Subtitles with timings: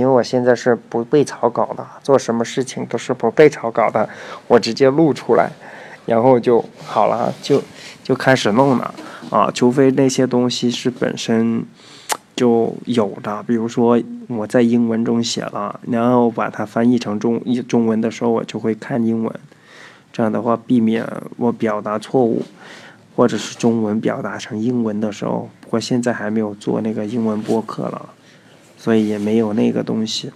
[0.00, 4.08] 因为我现在是不背草稿的，做什么事情都是不背草稿的，
[4.48, 5.50] 我直接录出来，
[6.06, 7.62] 然后就好了，就
[8.02, 8.94] 就开始弄了
[9.28, 9.50] 啊。
[9.54, 11.62] 除非那些东西是本身
[12.34, 17.38] 就有的，比如说我在英文中写了，然后把它翻译成中
[17.68, 19.30] 中文的时候，我就会看英文，
[20.10, 21.06] 这样的话避免
[21.36, 22.42] 我表达错误，
[23.14, 25.50] 或者是中文表达成英文的时候。
[25.60, 28.08] 不过现在还没有做那个英文播客了。
[28.80, 30.32] 所以也没有那个东西。